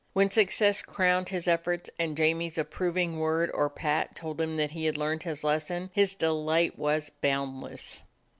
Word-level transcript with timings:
When 0.13 0.31
success 0.31 0.81
crowned 0.81 1.29
his 1.29 1.47
efforts 1.47 1.87
and 1.99 2.17
Jamie's 2.17 2.57
approving 2.57 3.19
word 3.19 3.51
or 3.53 3.69
pat 3.69 4.15
told 4.15 4.41
him 4.41 4.57
that 4.57 4.71
he 4.71 4.85
had 4.85 4.97
learned 4.97 5.21
his 5.21 5.43
lesson, 5.43 5.91
his 5.93 6.15
delight 6.15 6.75
was 6.79 7.11
boundless. 7.21 8.01